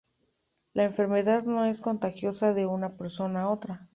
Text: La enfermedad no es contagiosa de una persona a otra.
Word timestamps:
La 0.73 0.83
enfermedad 0.85 1.43
no 1.43 1.63
es 1.65 1.79
contagiosa 1.81 2.55
de 2.55 2.65
una 2.65 2.97
persona 2.97 3.41
a 3.43 3.49
otra. 3.49 3.87